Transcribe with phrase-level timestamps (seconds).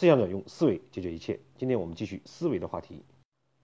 [0.00, 1.40] 思想者用思维解决一切。
[1.58, 3.02] 今天我们继续思维的话题，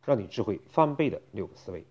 [0.04, 1.86] 让你智慧翻倍的六个思维。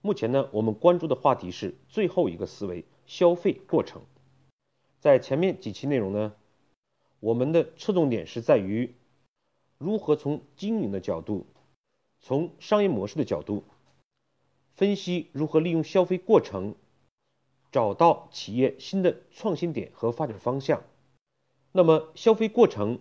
[0.00, 4.00] 目前呢，我们关注的话题是最后一个思维——消费过程。
[4.98, 6.32] 在前面几期内容呢，
[7.20, 8.94] 我们的侧重点是在于
[9.76, 11.44] 如何从经营的角度，
[12.18, 13.64] 从商业模式的角度，
[14.72, 16.76] 分析如何利用消费过程，
[17.70, 20.82] 找到企业新的创新点和发展方向。
[21.72, 23.00] 那么，消费过程。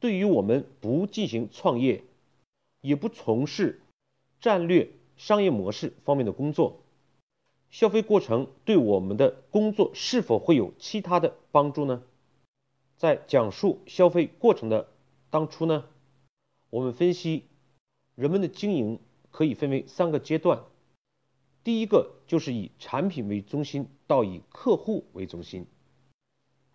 [0.00, 2.04] 对于我们不进行创业，
[2.80, 3.80] 也不从事
[4.40, 6.80] 战略商业模式方面的工作，
[7.70, 12.02] 消费过程对我们的工作是否会有其他的帮助呢？
[12.96, 14.88] 在讲述消费过程的
[15.30, 15.84] 当初呢，
[16.70, 17.44] 我们分析
[18.14, 20.64] 人们的经营可以分为三个阶段，
[21.64, 25.66] 第一个就是以产品为中心到以客户为中心，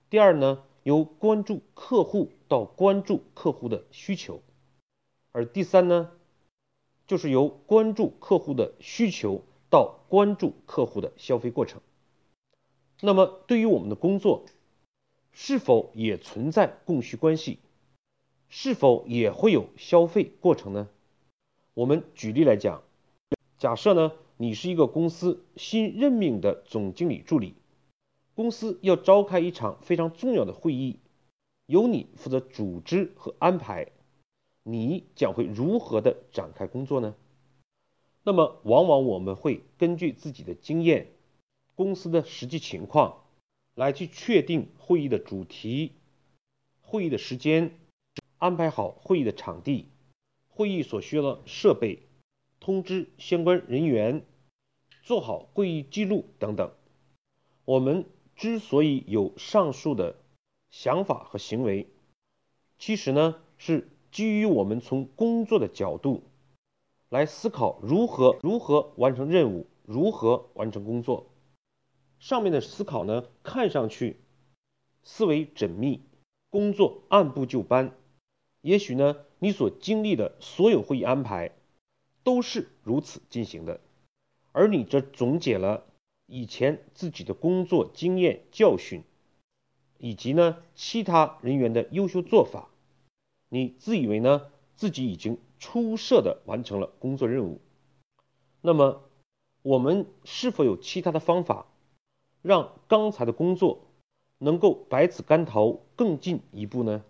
[0.10, 0.64] 第二呢？
[0.84, 4.42] 由关注客户到关注客户的需求，
[5.32, 6.12] 而第三呢，
[7.08, 11.82] 就是由关注客户的需求到关注客户的消费过程。
[13.02, 14.46] 那么，对于我们的工作，
[15.32, 17.60] 是否也存在供需关系？
[18.50, 20.90] 是否也会有消费过程呢？
[21.74, 22.84] 我们举例来讲，
[23.58, 27.56] 假设呢，你是一个公司新任命的总经理助理。
[28.36, 30.98] 公司要召开一场非常重要的会议，
[31.68, 33.92] 由你负责组织和安排，
[34.64, 37.14] 你将会如何的展开工作呢？
[38.24, 41.12] 那么，往往我们会根据自己的经验、
[41.76, 43.24] 公司的实际情况，
[43.76, 45.92] 来去确定会议的主题、
[46.82, 47.78] 会议的时间，
[48.40, 49.86] 安排好会议的场地、
[50.50, 52.00] 会议所需要的设备，
[52.60, 54.26] 通知相关人员，
[55.04, 56.72] 做好会议记录等等。
[57.66, 58.04] 我们。
[58.44, 60.18] 之所以有上述的
[60.70, 61.88] 想法和行为，
[62.78, 66.24] 其实呢是基于我们从工作的角度
[67.08, 71.32] 来思考如何如何完成任务，如何完成工作。
[72.20, 74.18] 上面的思考呢看上去
[75.04, 76.02] 思维缜密，
[76.50, 77.96] 工作按部就班。
[78.60, 81.56] 也许呢你所经历的所有会议安排
[82.26, 83.80] 都是如此进行的，
[84.52, 85.86] 而你这总结了。
[86.36, 89.04] 以前自己的工作经验教训，
[90.00, 92.70] 以及呢其他人员的优秀做法，
[93.50, 97.62] 你自以为呢自己已经出色的完成了工作任务。
[98.62, 99.04] 那么
[99.62, 101.68] 我们是否有其他的方法，
[102.42, 103.82] 让刚才的工作
[104.40, 107.06] 能够百尺竿头更进一步呢？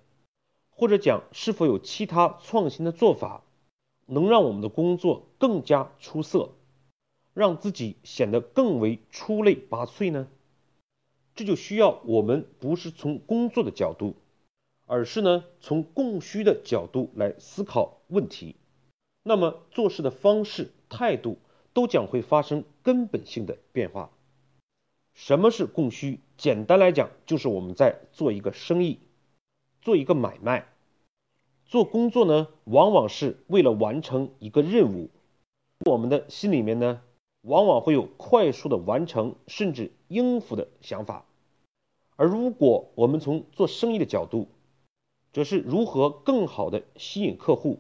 [0.70, 3.46] 或者讲是否有其他创新的做法，
[4.06, 6.50] 能让我们的工作更加出色？
[7.34, 10.28] 让自己显得更为出类拔萃呢？
[11.36, 14.16] 这就需要我们不是从工作的角度，
[14.86, 18.56] 而是呢从供需的角度来思考问题。
[19.24, 21.40] 那么做事的方式、态度
[21.74, 24.12] 都将会发生根本性的变化。
[25.14, 26.20] 什么是供需？
[26.38, 29.00] 简单来讲，就是我们在做一个生意，
[29.82, 30.68] 做一个买卖，
[31.66, 35.10] 做工作呢，往往是为了完成一个任务。
[35.86, 37.02] 我们的心里面呢？
[37.44, 41.26] 往往会有快速的完成甚至应付的想法，
[42.16, 44.48] 而如果我们从做生意的角度，
[45.34, 47.80] 则是如何更好的吸引客户，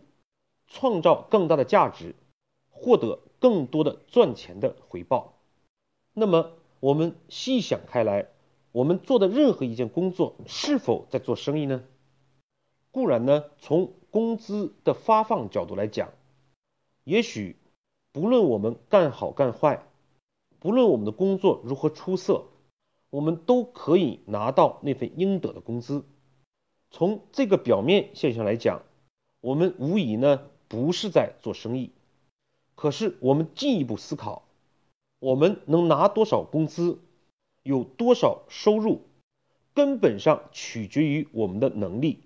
[0.67, 2.13] 创造更大的价值，
[2.71, 5.35] 获得更多的赚钱的回报。
[6.11, 8.27] 那么我们细想开来，
[8.73, 11.85] 我们做的任何一件工作是否在做生意呢？
[12.91, 16.11] 固然呢，从工资的发放角度来讲，
[17.05, 17.55] 也许。
[18.13, 19.83] 不论我们干好干坏，
[20.59, 22.45] 不论我们的工作如何出色，
[23.09, 26.05] 我们都可以拿到那份应得的工资。
[26.91, 28.83] 从这个表面现象来讲，
[29.41, 31.91] 我们无疑呢不是在做生意。
[32.75, 34.43] 可是我们进一步思考，
[35.17, 36.99] 我们能拿多少工资，
[37.63, 39.01] 有多少收入，
[39.73, 42.19] 根本上取决于我们的能力，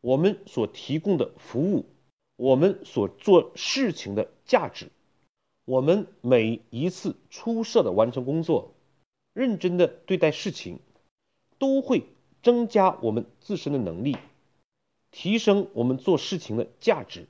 [0.00, 1.86] 我们所提供的服务，
[2.34, 4.90] 我们所做事情的价值。
[5.70, 8.72] 我们每一次出色的完成工作，
[9.32, 10.80] 认真的对待事情，
[11.60, 12.06] 都会
[12.42, 14.16] 增加我们自身的能力，
[15.12, 17.28] 提升我们做事情的价值。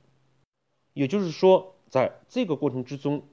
[0.94, 3.24] 也就是说，在这个过程之中，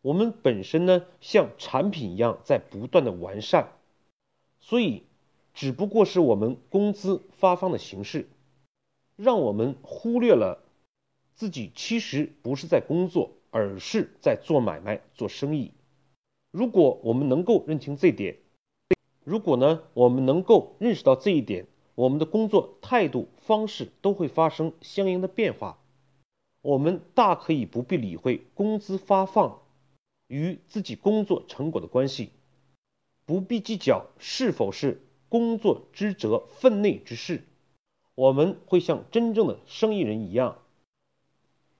[0.00, 3.70] 我们本身呢像产品一样在不断的完善，
[4.58, 5.04] 所以
[5.54, 8.28] 只不过是我们工资发放的形式，
[9.14, 10.64] 让我们忽略了
[11.36, 13.30] 自己其实不是在工作。
[13.52, 15.72] 而是在做买卖、做生意。
[16.50, 18.38] 如果我们能够认清这点，
[19.22, 25.78] 如果呢，我们能够认识到这一点，我们的工作态度方式都会发生相应的变化。
[26.62, 29.60] 我们大可以不必理会工资发放
[30.28, 32.30] 与自己工作成果的关系，
[33.26, 37.44] 不必计较是否是工作职责分内之事。
[38.14, 40.58] 我们会像真正的生意人一样，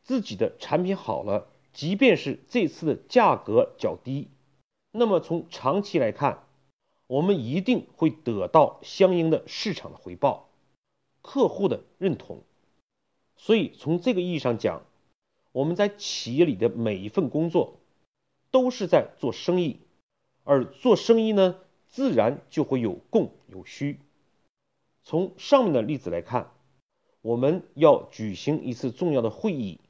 [0.02, 4.28] 自己的产品好了，即便是这次的价格较低，
[4.90, 6.44] 那么从长期来看，
[7.06, 10.48] 我们一定会得到相应的市场的回报、
[11.22, 12.42] 客户的认同。
[13.36, 14.82] 所以从这个意义上讲，
[15.52, 17.76] 我们在企业里的每一份工作
[18.50, 19.80] 都是在做生意，
[20.44, 21.56] 而做生意呢，
[21.88, 23.98] 自然就会有供有需。
[25.02, 26.52] 从上面的例子来看，
[27.22, 29.80] 我们要举行一次重要的会议，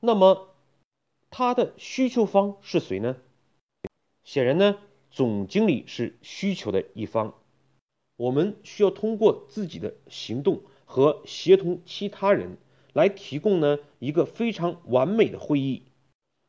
[0.00, 0.48] 那么
[1.30, 3.16] 他的需求方是谁呢？
[4.24, 4.78] 显然呢，
[5.10, 7.34] 总经理是需求的一方，
[8.16, 10.62] 我们需要通过自己的行动。
[10.88, 12.58] 和协同其他人
[12.92, 15.82] 来提供呢一个非常完美的会议，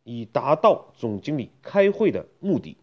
[0.03, 2.77] 以达到总经理开会的目的。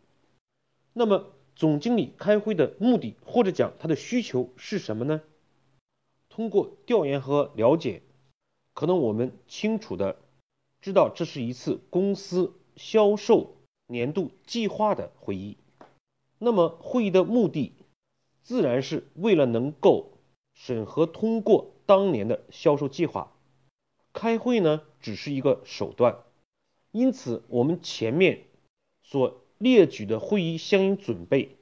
[0.93, 5.23] 那么总经理开会的目的或者讲他的需求是什么呢？
[6.29, 8.03] 通过调研和了解，
[8.73, 10.17] 可能我们清楚的
[10.85, 15.57] 知道这是一次公司销售年度计划的会议。
[16.39, 17.73] 那么会议的目的
[18.43, 20.11] 自然是为了能够。
[20.57, 23.33] 审核通过当年的销售计划，
[24.13, 26.19] 开会呢只是一个手段，
[26.93, 28.45] 因此我们前面
[29.03, 31.57] 所列举的会议相应准备，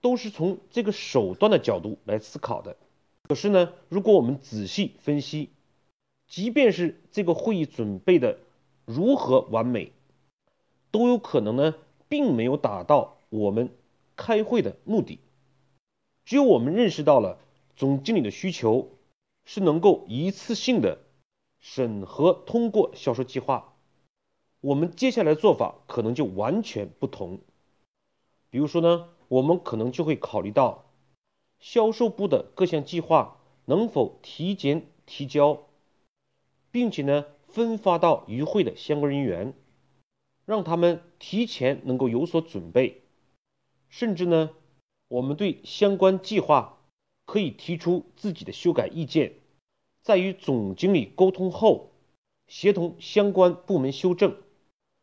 [0.00, 2.76] 都是从这个手段的角度来思考的。
[3.24, 5.50] 可是呢，如果我们仔细分析，
[6.28, 8.38] 即便是这个会议准备的
[8.88, 9.92] 如何完美，
[10.90, 11.74] 都有可能呢，
[12.08, 13.70] 并没有达到我们
[14.16, 15.20] 开会的目的。
[16.24, 17.38] 只有我们认识到了。
[17.76, 18.90] 总经理的需求
[19.44, 20.98] 是能够一次性的
[21.60, 23.72] 审核通过销售计划，
[24.60, 27.38] 我们接下来做法可能就完全不同。
[28.50, 30.86] 比如说呢，我们可能就会考虑到
[31.60, 33.36] 销售部的各项计划
[33.66, 35.62] 能否提前提交，
[36.72, 39.52] 并且呢分发到与会的相关人员，
[40.46, 43.02] 让他们提前能够有所准备，
[43.88, 44.50] 甚至呢
[45.08, 46.76] 我们对相关计划。
[47.30, 49.34] 可以提出自己的修改意见，
[50.00, 51.92] 在与总经理沟通后，
[52.46, 54.34] 协同相关部门修正。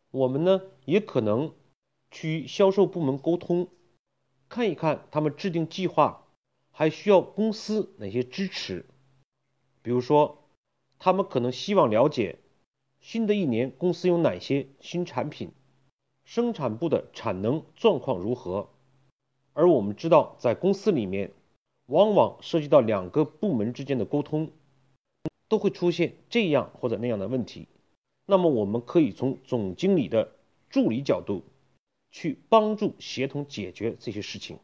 [0.10, 1.54] 我们呢，也可能
[2.10, 3.68] 去与销售部门沟通，
[4.50, 6.26] 看一看他们制定计划
[6.72, 8.88] 还需要公司哪些支持。
[9.84, 10.45] 比如说，
[11.00, 12.40] 他们可能希望了解
[13.00, 15.52] 新的一年公司有哪些新产品，
[16.24, 18.70] 生产部的产能状况如何。
[19.54, 21.32] 而我们知道，在公司里面。
[21.88, 24.50] 往往涉及到两个部门之间的沟通，
[25.48, 27.68] 都会出现这样或者那样的问题。
[28.26, 30.32] 那么，我们可以从总经理的
[30.68, 31.44] 助理角度
[32.10, 34.58] 去帮助协同解决这些事情，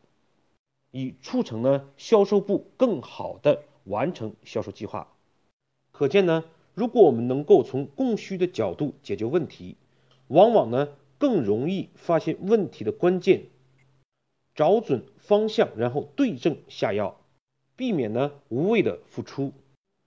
[0.89, 5.07] 以促成呢销售部更好的完成销售计划。
[6.01, 9.75] 可见呢，如果我们能够从供需的角度解决问题，
[10.29, 10.87] 往往呢
[11.19, 13.43] 更容易发现问题的关键。
[14.55, 17.21] 找准方向，然后对症下药，
[17.75, 19.53] 避免呢无谓的付出，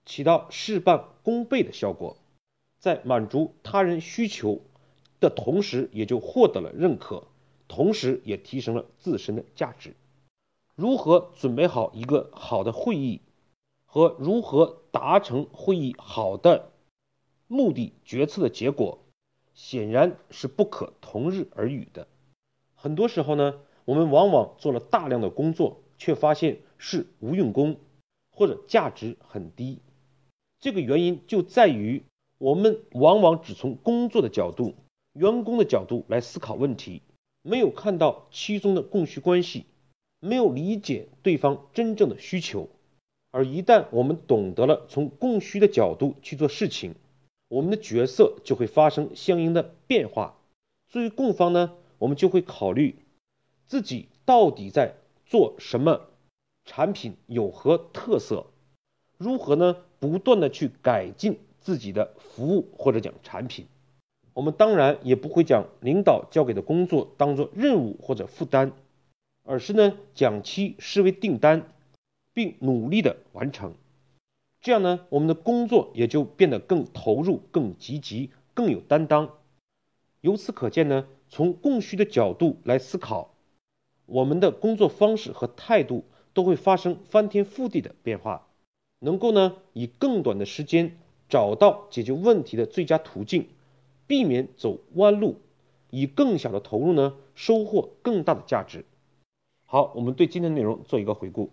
[0.05, 2.17] 起到事半功倍的效果，
[2.81, 4.63] 在满足他人需求
[5.21, 7.29] 的同时，也就获得了认可，
[7.69, 9.95] 同时也提升了自身的价值。
[10.75, 13.21] 如何准备好一个好的会议，
[13.95, 16.73] 和如何达成会议好的
[17.47, 18.99] 目的、决策的结果，
[19.55, 22.09] 显然是不可同日而语的。
[22.75, 23.61] 很多时候呢。
[23.87, 27.77] 我们往往做了大量的工作，却发现是无用功，
[28.31, 29.79] 或者价值很低。
[30.59, 32.03] 这个原因就在于
[32.39, 34.75] 我们往往只从工作的角度、
[35.13, 37.03] 员工的角度来思考问题，
[37.43, 39.67] 没有看到其中的供需关系，
[40.19, 42.71] 没有理解对方真正的需求。
[43.35, 46.95] 而一旦我们懂得了从供需的角度去做事情，
[47.49, 50.37] 我们的角色就会发生相应的变化。
[50.87, 52.95] 作为供方呢，我们就会考虑。
[53.67, 54.95] 自己到底在
[55.27, 56.03] 做什么
[56.65, 58.47] 产品，有何特色？
[59.19, 59.79] 如何呢？
[59.99, 63.67] 不断的去改进自己的服务或者讲产品。
[64.33, 68.71] 我们当然也不会将领导交给的工作当做任务或者负担，
[69.43, 71.67] 而是呢将其视为订单，
[72.35, 73.75] 并努力的完成。
[74.61, 79.31] 这样呢，我们的工作也就变得更投入、更积极、更有担当。
[80.21, 83.35] 由此可见呢，从供需的角度来思考。
[84.07, 88.49] 我们的工作方式和态度都会发生翻天覆地的变化，
[88.99, 90.99] 能够呢以更短的时间
[91.29, 93.49] 找到解决问题的最佳途径，
[94.07, 95.37] 避免走弯路，
[95.91, 98.85] 以更小的投入呢收获更大的价值。
[99.67, 101.51] 好，我们对今天的内容做一个回顾。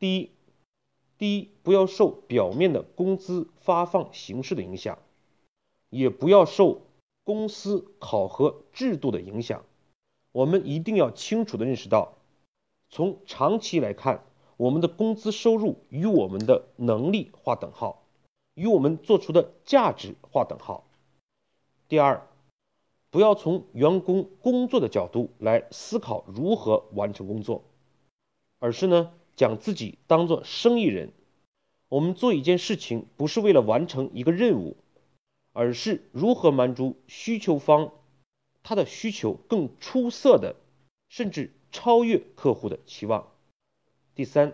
[0.00, 0.30] 第一，
[1.18, 4.98] 第一，不要受表面的工资发放形式的影响，
[5.90, 6.80] 也不要受
[7.22, 9.62] 公司考核制度的影响。
[10.32, 12.16] 我们一定要清楚的认识到，
[12.88, 14.24] 从长期来看，
[14.56, 18.06] 我们的工资收入与我们的能力划等号，
[18.54, 20.86] 与我们做出的价值划等号。
[21.88, 22.26] 第二，
[23.10, 27.64] 不要从员工工作的角度来思考如何完成工作，
[28.60, 31.14] 而是呢，将自己当做生意人。
[31.88, 34.76] 我们做一件事情，不是为了完成一个任务，
[35.54, 37.90] 而是如何满足需求方。
[38.62, 40.56] 他的需求更出色的，
[41.08, 43.32] 甚至超越客户的期望。
[44.14, 44.52] 第三，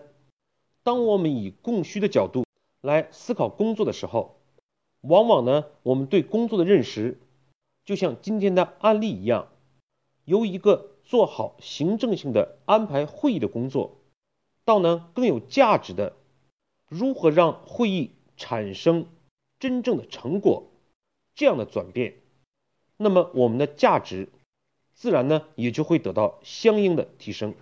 [0.83, 2.45] 当我们以供需的角度
[2.79, 4.39] 来思考工作的时候，
[5.01, 7.19] 往往呢，我们对工作的认识，
[7.83, 9.49] 就像今天的案例一样，
[10.23, 13.96] 由一个做好行政性的安排会议的工作，
[14.67, 16.17] 到呢更有价值的，
[16.89, 19.07] 如何让会议产生
[19.59, 20.67] 真正的成果，
[21.35, 22.15] 这样的转变。
[22.97, 24.27] 那么我们的价值
[24.93, 27.55] 自然呢也就会得到相应的提升。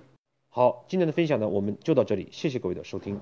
[0.49, 3.21] 好，今天的分享呢我们就到这里，谢谢各位的收听。